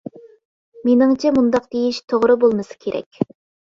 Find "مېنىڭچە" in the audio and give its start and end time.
0.87-1.33